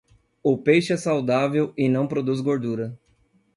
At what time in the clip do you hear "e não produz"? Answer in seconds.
1.77-2.41